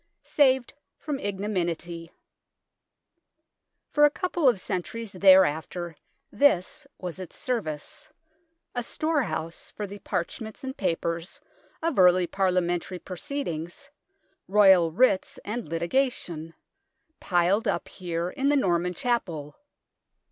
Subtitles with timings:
[0.23, 2.09] SAVED FROM IGNOMINY
[3.91, 5.95] For a couple of centuries thereafter
[6.31, 8.09] this was its service
[8.73, 11.39] a storehouse for the parchments and papers
[11.83, 13.91] of early Parliamentary proceed ings,
[14.47, 16.55] Royal writs, and litigation,
[17.19, 19.55] piled up here in the Norman Chapel.